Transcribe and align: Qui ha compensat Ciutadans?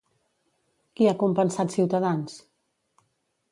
Qui 1.01 1.09
ha 1.09 1.13
compensat 1.25 1.75
Ciutadans? 1.77 2.41